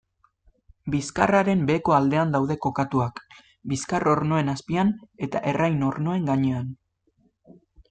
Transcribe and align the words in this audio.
Bizkarraren 0.93 1.61
beheko 1.69 1.93
aldean 1.97 2.33
daude 2.37 2.57
kokatuak, 2.63 3.21
bizkar-ornoen 3.75 4.51
azpian 4.57 4.93
eta 5.29 5.43
errain-ornoen 5.55 6.27
gainean. 6.33 6.75